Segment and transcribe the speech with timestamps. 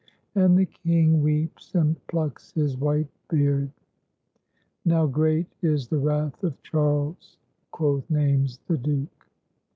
[0.33, 3.69] And the king weeps and plucks his white beard.
[4.83, 7.37] ''Now great is the wrath of Charles,"
[7.69, 9.27] quoth Naymes the Duke.